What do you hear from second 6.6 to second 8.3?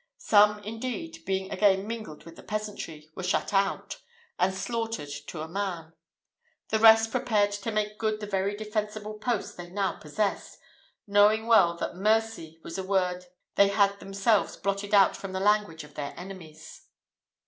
the rest prepared to make good the